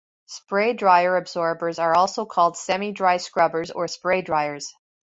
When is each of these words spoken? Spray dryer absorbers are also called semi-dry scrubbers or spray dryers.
Spray 0.25 0.73
dryer 0.73 1.15
absorbers 1.15 1.77
are 1.77 1.93
also 1.93 2.25
called 2.25 2.57
semi-dry 2.57 3.17
scrubbers 3.17 3.69
or 3.69 3.87
spray 3.87 4.23
dryers. 4.23 4.73